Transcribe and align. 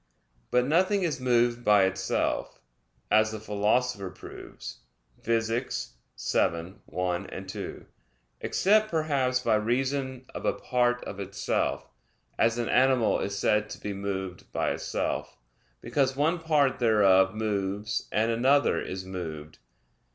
But 0.49 0.65
nothing 0.65 1.03
is 1.03 1.19
moved 1.19 1.63
by 1.63 1.83
itself, 1.83 2.59
as 3.11 3.31
the 3.31 3.39
Philosopher 3.39 4.09
proves 4.09 4.79
(Phys. 5.23 5.91
vii, 6.17 6.73
1,2); 6.87 7.85
except, 8.41 8.89
perhaps, 8.89 9.41
by 9.41 9.53
reason 9.53 10.25
of 10.33 10.43
a 10.43 10.53
part 10.53 11.03
of 11.03 11.19
itself, 11.19 11.85
as 12.39 12.57
an 12.57 12.67
animal 12.69 13.19
is 13.19 13.37
said 13.37 13.69
to 13.69 13.79
be 13.79 13.93
moved 13.93 14.51
by 14.51 14.71
itself, 14.71 15.37
because 15.81 16.15
one 16.15 16.39
part 16.39 16.79
thereof 16.79 17.35
moves 17.35 18.07
and 18.11 18.31
another 18.31 18.81
is 18.81 19.05
moved. 19.05 19.59